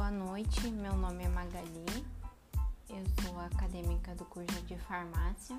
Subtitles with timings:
[0.00, 2.06] Boa noite, meu nome é Magali,
[2.88, 5.54] eu sou acadêmica do curso de farmácia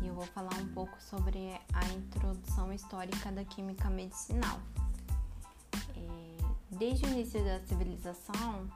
[0.00, 4.60] e eu vou falar um pouco sobre a introdução histórica da química medicinal.
[5.96, 8.70] É, desde o início da civilização,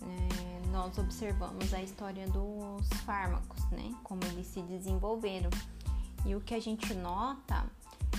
[0.00, 5.50] é, nós observamos a história dos fármacos, né, como eles se desenvolveram.
[6.24, 7.66] E o que a gente nota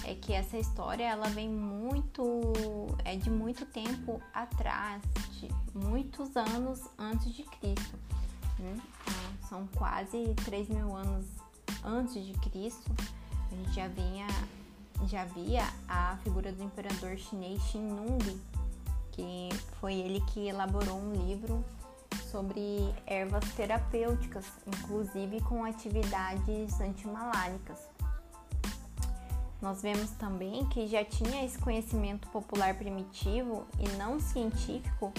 [0.10, 2.52] é que essa história ela vem muito
[3.06, 5.04] é de muito tempo atrás,
[5.40, 7.96] de muitos anos antes de Cristo.
[8.58, 8.76] Né?
[9.02, 11.28] Então, são quase 3 mil anos
[11.84, 12.92] antes de Cristo.
[13.52, 14.28] A gente já vinha
[15.06, 17.88] já via a figura do imperador chinês Xin
[19.12, 19.50] que
[19.80, 21.64] foi ele que elaborou um livro
[22.32, 27.80] sobre ervas terapêuticas, inclusive com atividades antimalálicas.
[29.62, 35.14] Nós vemos também que já tinha esse conhecimento popular primitivo e não científico,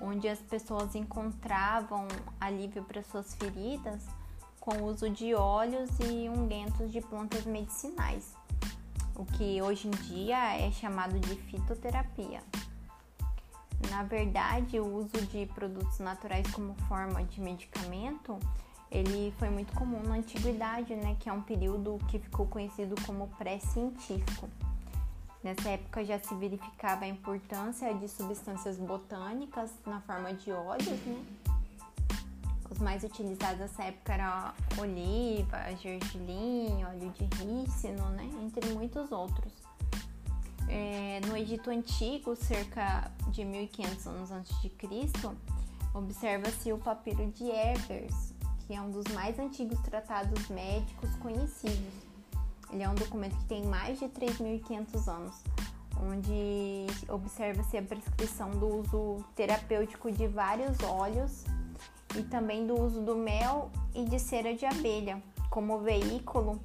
[0.00, 2.08] onde as pessoas encontravam
[2.40, 4.02] alívio para suas feridas
[4.58, 8.34] com o uso de óleos e ungüentos de plantas medicinais,
[9.16, 12.40] o que hoje em dia é chamado de fitoterapia.
[13.90, 18.38] Na verdade, o uso de produtos naturais como forma de medicamento
[18.92, 23.26] ele foi muito comum na antiguidade, né, que é um período que ficou conhecido como
[23.38, 24.48] pré-científico.
[25.42, 31.24] Nessa época já se verificava a importância de substâncias botânicas na forma de óleos, né?
[32.70, 38.30] Os mais utilizados nessa época eram oliva, gergelim, óleo de rícino, né?
[38.42, 39.52] Entre muitos outros.
[40.68, 45.36] É, no Egito Antigo, cerca de 1500 anos antes de Cristo,
[45.92, 48.32] observa-se o papiro de Ebers,
[48.74, 51.92] é um dos mais antigos tratados médicos conhecidos.
[52.72, 55.44] Ele é um documento que tem mais de 3.500 anos,
[56.00, 61.44] onde observa-se a prescrição do uso terapêutico de vários óleos
[62.16, 66.58] e também do uso do mel e de cera de abelha como veículo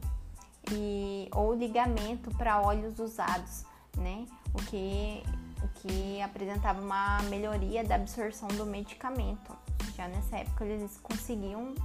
[0.71, 3.65] e, ou ligamento para óleos usados,
[3.97, 4.25] né?
[4.53, 5.23] O que,
[5.61, 9.55] o que apresentava uma melhoria da absorção do medicamento.
[9.95, 11.75] Já nessa época eles conseguiam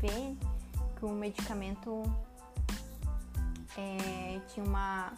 [0.00, 0.36] ver
[0.96, 2.02] que o medicamento
[3.76, 5.12] é, tinha uma,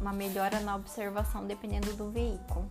[0.00, 2.68] uma melhora na observação dependendo do veículo.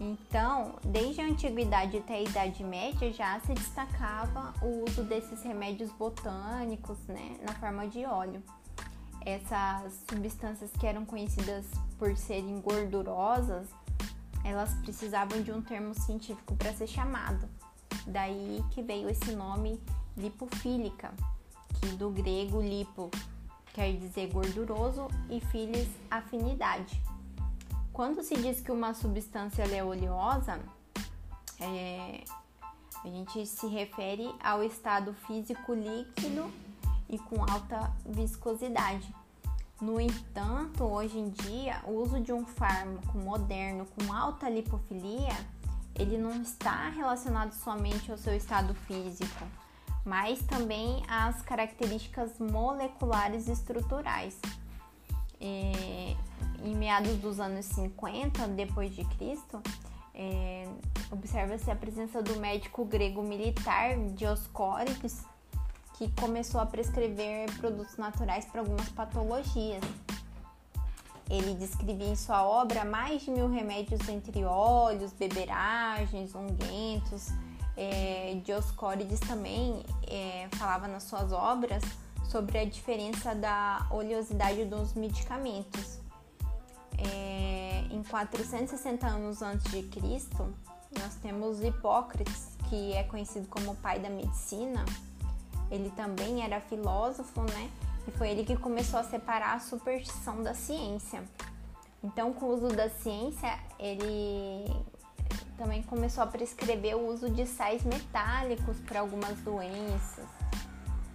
[0.00, 5.90] Então, desde a antiguidade até a Idade Média já se destacava o uso desses remédios
[5.90, 8.40] botânicos né, na forma de óleo.
[9.26, 11.66] Essas substâncias que eram conhecidas
[11.98, 13.66] por serem gordurosas,
[14.44, 17.48] elas precisavam de um termo científico para ser chamado.
[18.06, 19.80] Daí que veio esse nome
[20.18, 21.12] lipofílica,
[21.80, 23.10] que do grego lipo
[23.72, 27.00] quer dizer gorduroso e filis afinidade.
[27.92, 30.60] Quando se diz que uma substância é oleosa,
[31.60, 32.24] é,
[33.04, 36.50] a gente se refere ao estado físico líquido
[37.08, 39.14] e com alta viscosidade.
[39.80, 45.36] No entanto, hoje em dia, o uso de um fármaco moderno com alta lipofilia,
[45.94, 49.46] ele não está relacionado somente ao seu estado físico,
[50.08, 54.40] mas também as características moleculares estruturais.
[55.38, 56.16] É,
[56.64, 59.62] em meados dos anos 50 depois de Cristo,
[60.14, 60.66] é,
[61.12, 65.22] observa-se a presença do médico grego militar Dioscórides,
[65.98, 69.84] que começou a prescrever produtos naturais para algumas patologias.
[71.28, 77.30] Ele descrevia em sua obra mais de mil remédios entre óleos, beberagens, ungüentos,
[77.78, 81.82] é, Dioscórides também é, falava nas suas obras
[82.28, 86.00] sobre a diferença da oleosidade dos medicamentos.
[86.98, 90.52] É, em 460 anos antes de Cristo,
[90.98, 94.84] nós temos Hipócrates, que é conhecido como o pai da medicina.
[95.70, 97.70] Ele também era filósofo, né?
[98.08, 101.22] E foi ele que começou a separar a superstição da ciência.
[102.02, 104.66] Então, com o uso da ciência, ele
[105.56, 110.26] também começou a prescrever o uso de sais metálicos para algumas doenças.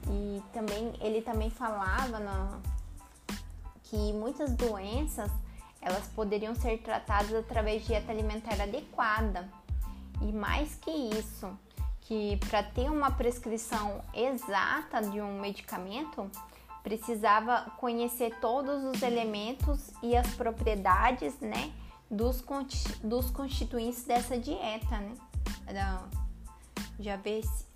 [0.10, 2.60] E também ele também falava na,
[3.84, 5.32] que muitas doenças
[5.82, 9.50] elas poderiam ser tratadas através de dieta alimentar adequada.
[10.22, 11.50] E mais que isso,
[12.02, 16.30] que para ter uma prescrição exata de um medicamento,
[16.82, 21.72] precisava conhecer todos os elementos e as propriedades, né,
[22.14, 22.44] dos,
[23.04, 25.16] dos constituintes dessa dieta, né?
[27.00, 27.20] Já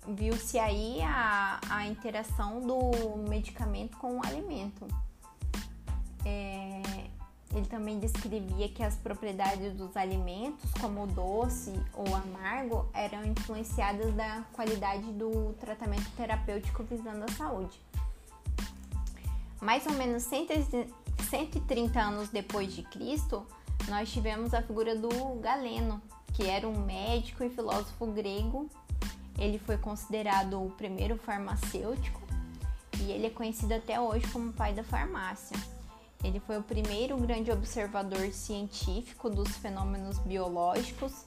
[0.06, 4.86] viu-se aí a, a interação do medicamento com o alimento.
[6.24, 7.08] É,
[7.54, 14.44] ele também descrevia que as propriedades dos alimentos, como doce ou amargo, eram influenciadas da
[14.52, 17.80] qualidade do tratamento terapêutico visando a saúde.
[19.60, 23.44] Mais ou menos 130 anos depois de Cristo,
[23.88, 25.08] nós tivemos a figura do
[25.40, 26.00] Galeno,
[26.34, 28.68] que era um médico e filósofo grego.
[29.38, 32.20] Ele foi considerado o primeiro farmacêutico
[33.00, 35.56] e ele é conhecido até hoje como pai da farmácia.
[36.22, 41.24] Ele foi o primeiro grande observador científico dos fenômenos biológicos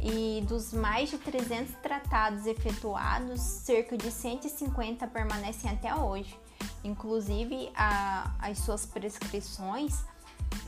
[0.00, 6.38] e dos mais de 300 tratados efetuados, cerca de 150 permanecem até hoje.
[6.84, 10.04] Inclusive, a, as suas prescrições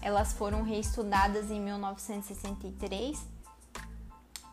[0.00, 3.24] elas foram reestudadas em 1963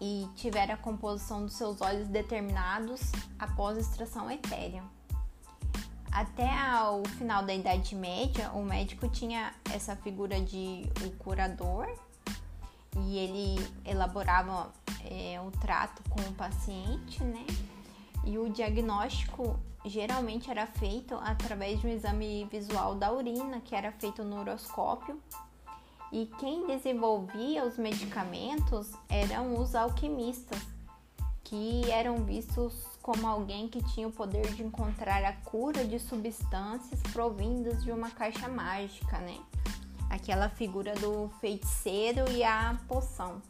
[0.02, 3.02] e tiveram a composição dos seus olhos determinados
[3.38, 4.84] após extração etérea.
[6.12, 6.50] Até
[6.92, 11.88] o final da Idade Média, o médico tinha essa figura de o curador
[12.98, 14.72] e ele elaborava
[15.04, 17.46] é, o trato com o paciente, né?
[18.26, 23.92] E o diagnóstico geralmente era feito através de um exame visual da urina, que era
[23.92, 25.22] feito no uroscópio.
[26.12, 30.60] E quem desenvolvia os medicamentos eram os alquimistas,
[31.44, 37.02] que eram vistos como alguém que tinha o poder de encontrar a cura de substâncias
[37.14, 39.38] provindas de uma caixa mágica, né?
[40.10, 43.42] Aquela figura do feiticeiro e a poção.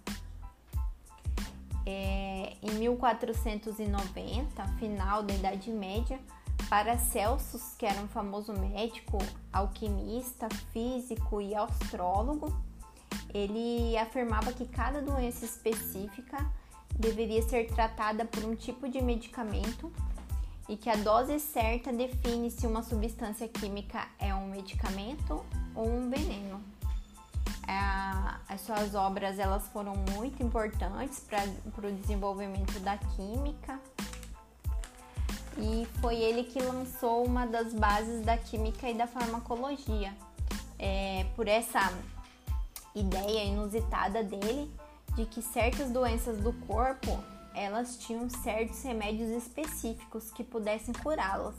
[1.91, 6.19] É, em 1490, final da Idade Média,
[6.69, 9.17] Paracelsus, que era um famoso médico,
[9.51, 12.55] alquimista, físico e astrólogo,
[13.33, 16.37] ele afirmava que cada doença específica
[16.95, 19.91] deveria ser tratada por um tipo de medicamento
[20.67, 25.43] e que a dose certa define se uma substância química é um medicamento
[25.73, 26.61] ou um veneno.
[27.69, 33.79] É, as suas obras elas foram muito importantes para o desenvolvimento da química
[35.55, 40.11] e foi ele que lançou uma das bases da química e da farmacologia.
[40.79, 41.93] É, por essa
[42.95, 44.73] ideia inusitada dele
[45.15, 47.23] de que certas doenças do corpo
[47.53, 51.55] elas tinham certos remédios específicos que pudessem curá-las.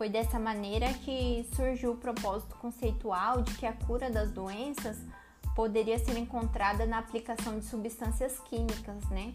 [0.00, 4.96] Foi dessa maneira que surgiu o propósito conceitual de que a cura das doenças
[5.54, 9.30] poderia ser encontrada na aplicação de substâncias químicas, né?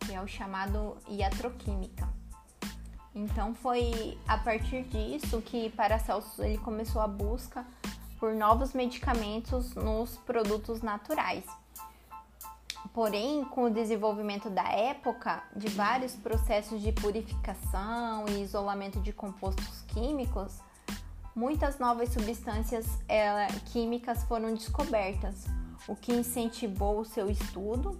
[0.00, 2.08] Que é o chamado iatroquímica.
[3.14, 7.64] Então foi a partir disso que Paracelsus ele começou a busca
[8.18, 11.44] por novos medicamentos nos produtos naturais.
[12.92, 19.80] Porém, com o desenvolvimento da época de vários processos de purificação e isolamento de compostos
[19.88, 20.60] químicos,
[21.34, 25.46] muitas novas substâncias é, químicas foram descobertas,
[25.88, 27.98] o que incentivou o seu estudo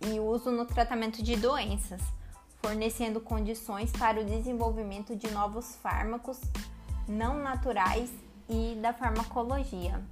[0.00, 2.00] e uso no tratamento de doenças,
[2.62, 6.40] fornecendo condições para o desenvolvimento de novos fármacos
[7.06, 8.10] não naturais
[8.48, 10.02] e da farmacologia.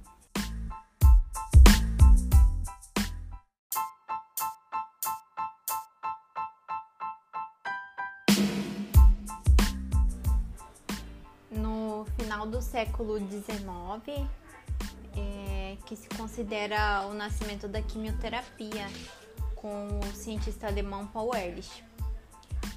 [12.73, 14.27] Século XIX,
[15.15, 18.87] é, que se considera o nascimento da quimioterapia,
[19.55, 21.83] com o cientista alemão Paul Ehrlich,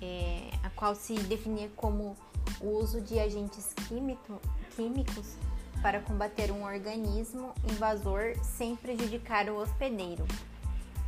[0.02, 2.14] é, a qual se definia como
[2.60, 4.38] o uso de agentes químico,
[4.76, 5.34] químicos
[5.80, 10.26] para combater um organismo invasor sem prejudicar o hospedeiro.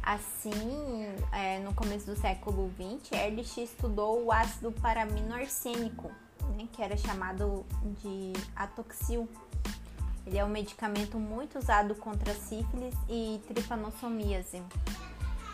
[0.02, 6.10] Assim, é, no começo do século XX, Ehrlich estudou o ácido paramino-arsênico,
[6.58, 7.64] né, que era chamado
[8.02, 9.28] de atoxil.
[10.26, 14.62] Ele é um medicamento muito usado contra sífilis e tripanossomíase.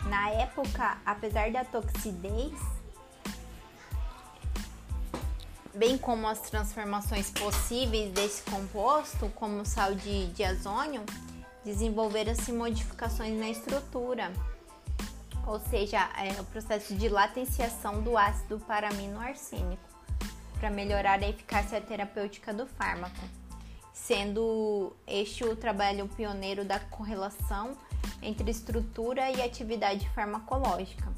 [0.09, 2.53] Na época, apesar da toxidez,
[5.73, 11.03] bem como as transformações possíveis desse composto, como o sal de diazônio,
[11.63, 14.31] desenvolveram-se modificações na estrutura,
[15.47, 19.94] ou seja, é, o processo de latenciação do ácido paramino-arsênico
[20.65, 23.21] para melhorar a eficácia terapêutica do fármaco,
[23.93, 27.77] sendo este o trabalho pioneiro da correlação
[28.19, 31.13] entre estrutura e atividade farmacológica,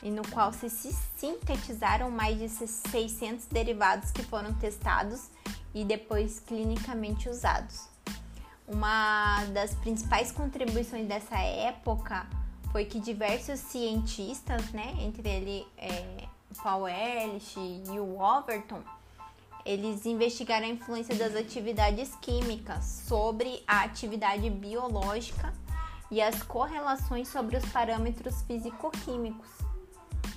[0.00, 5.28] e no qual se sintetizaram mais de 600 derivados que foram testados
[5.74, 7.88] e depois clinicamente usados.
[8.68, 12.28] Uma das principais contribuições dessa época
[12.70, 16.23] foi que diversos cientistas, né, entre ele é,
[16.54, 18.82] Paul Ehrlich e o Overton,
[19.64, 25.52] eles investigaram a influência das atividades químicas sobre a atividade biológica
[26.10, 29.48] e as correlações sobre os parâmetros físico-químicos,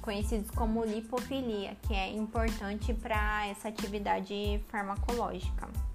[0.01, 5.86] conhecidos como lipofilia, que é importante para essa atividade farmacológica.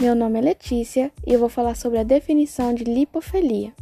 [0.00, 3.74] Meu nome é Letícia e eu vou falar sobre a definição de lipofilia.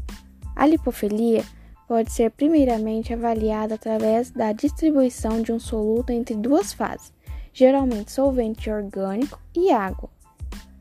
[0.57, 1.45] A lipofilia
[1.87, 7.13] pode ser primeiramente avaliada através da distribuição de um soluto entre duas fases,
[7.53, 10.11] geralmente solvente orgânico e água.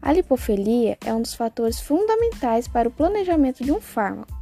[0.01, 4.35] A lipofilia é um dos fatores fundamentais para o planejamento de um fármaco.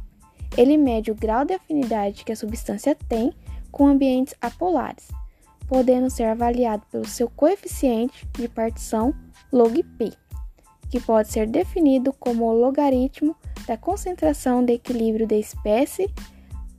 [0.56, 3.34] Ele mede o grau de afinidade que a substância tem
[3.70, 5.08] com ambientes apolares,
[5.68, 9.14] podendo ser avaliado pelo seu coeficiente de partição
[9.52, 10.14] log-P
[10.96, 13.36] que pode ser definido como o logaritmo
[13.66, 16.10] da concentração de equilíbrio da espécie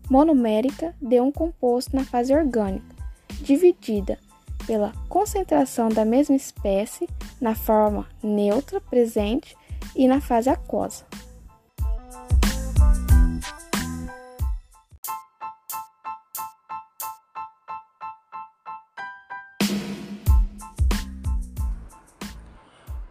[0.09, 2.95] monomérica de um composto na fase orgânica,
[3.43, 4.17] dividida
[4.65, 7.07] pela concentração da mesma espécie
[7.39, 9.55] na forma neutra presente
[9.95, 11.05] e na fase aquosa.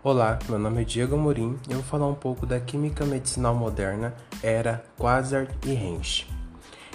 [0.09, 3.57] Olá, meu nome é Diego Amorim e eu vou falar um pouco da química medicinal
[3.57, 6.29] moderna era Quasar e Hensch.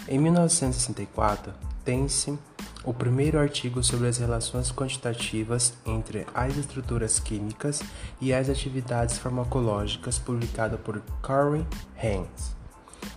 [0.08, 1.52] Em 1964,
[1.84, 2.40] tem-se
[2.86, 7.84] o primeiro artigo sobre as relações quantitativas entre as estruturas químicas
[8.22, 11.66] e as atividades farmacológicas, publicado por Karen
[12.02, 12.56] Haynes.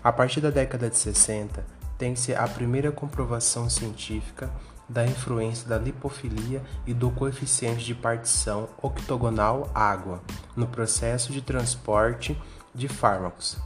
[0.03, 1.65] A partir da década de 60,
[1.97, 4.51] tem-se a primeira comprovação científica
[4.88, 10.23] da influência da lipofilia e do coeficiente de partição octogonal água
[10.57, 12.41] no processo de transporte
[12.75, 13.57] de fármacos.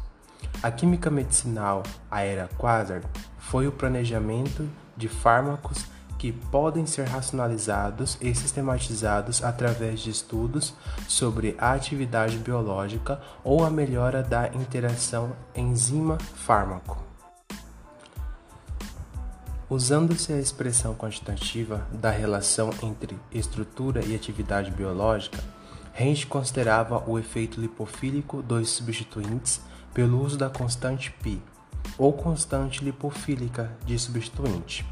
[0.63, 3.03] A química medicinal, a era Quasar,
[3.39, 5.87] foi o planejamento de fármacos
[6.19, 10.75] que podem ser racionalizados e sistematizados através de estudos
[11.07, 17.08] sobre a atividade biológica ou a melhora da interação enzima-fármaco.
[19.71, 25.45] Usando-se a expressão quantitativa da relação entre estrutura e atividade biológica,
[25.93, 29.61] Range considerava o efeito lipofílico dos substituintes
[29.93, 31.39] pelo uso da constante π,
[31.99, 34.87] ou constante lipofílica de substituinte.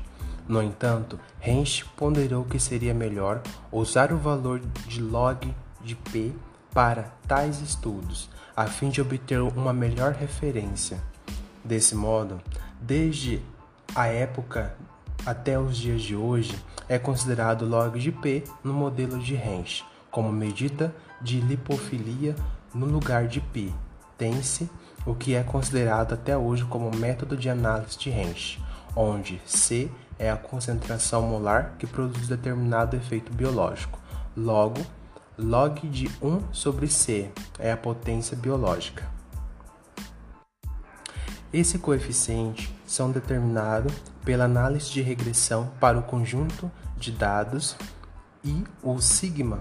[0.46, 3.42] No entanto, Range ponderou que seria melhor
[3.72, 6.34] usar o valor de log de p
[6.74, 11.02] para tais estudos, a fim de obter uma melhor referência.
[11.64, 12.42] Desse modo,
[12.78, 13.40] desde
[13.94, 14.74] a época
[15.24, 16.56] até os dias de hoje
[16.88, 22.34] é considerado log de P no modelo de Hensch como medida de lipofilia
[22.74, 23.70] no lugar de π.
[24.16, 24.66] Tem-se
[25.04, 28.58] o que é considerado até hoje como método de análise de Hensch,
[28.94, 33.98] onde C é a concentração molar que produz determinado efeito biológico.
[34.34, 34.80] Logo,
[35.36, 39.15] log de 1 sobre C é a potência biológica.
[41.56, 43.90] Esse coeficiente são determinados
[44.22, 47.74] pela análise de regressão para o conjunto de dados
[48.44, 49.60] e o sigma,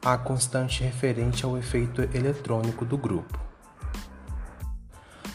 [0.00, 3.36] a constante referente ao efeito eletrônico do grupo.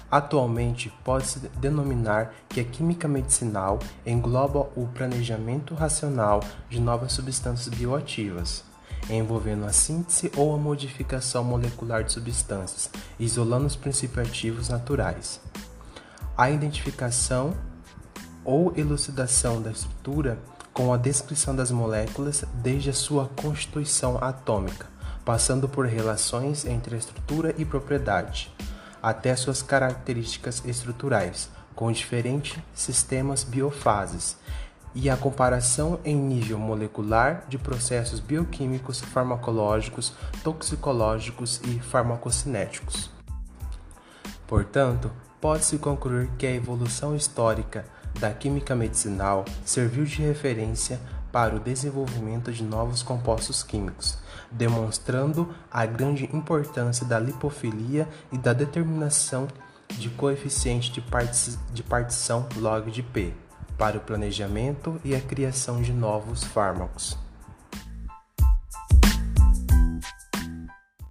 [0.10, 8.64] Atualmente, pode-se denominar que a química medicinal engloba o planejamento racional de novas substâncias bioativas,
[9.10, 15.42] envolvendo a síntese ou a modificação molecular de substâncias, isolando os princípios ativos naturais
[16.38, 17.54] a identificação
[18.44, 20.38] ou elucidação da estrutura
[20.74, 24.88] com a descrição das moléculas desde a sua constituição atômica,
[25.24, 28.52] passando por relações entre estrutura e propriedade,
[29.02, 34.38] até suas características estruturais, com diferentes sistemas biofases,
[34.96, 40.14] e a comparação em nível molecular de processos bioquímicos, farmacológicos,
[40.44, 43.10] toxicológicos e farmacocinéticos.
[44.46, 45.12] Portanto,
[45.44, 47.84] pode-se concluir que a evolução histórica
[48.18, 51.02] da química medicinal serviu de referência
[51.34, 54.18] para o desenvolvimento de novos compostos químicos,
[54.50, 59.50] demonstrando a grande importância da lipofilia e da determinação
[59.90, 61.04] de coeficiente de,
[61.74, 63.34] de partição log de P
[63.78, 67.18] para o planejamento e a criação de novos fármacos.